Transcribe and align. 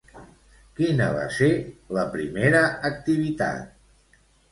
Quina 0.77 1.09
va 1.17 1.27
ser 1.35 1.49
la 1.97 2.05
primera 2.15 2.63
activitat? 2.91 3.77